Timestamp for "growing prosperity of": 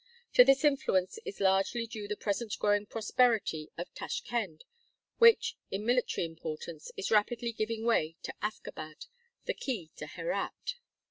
2.57-3.93